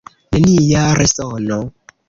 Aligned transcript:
Nenia 0.35 0.87
resono. 1.01 1.63